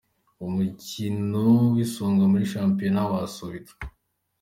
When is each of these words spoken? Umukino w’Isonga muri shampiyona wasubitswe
Umukino 0.45 1.41
w’Isonga 1.73 2.23
muri 2.31 2.45
shampiyona 2.53 3.01
wasubitswe 3.11 3.77